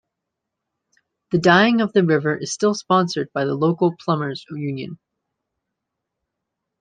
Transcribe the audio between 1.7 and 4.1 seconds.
of the river is still sponsored by the local